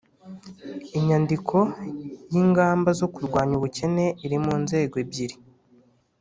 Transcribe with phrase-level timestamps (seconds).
[0.97, 1.57] inyandiko
[2.33, 5.35] y'lngamba zo kurwanya ubukene iri mu nzego ebyiri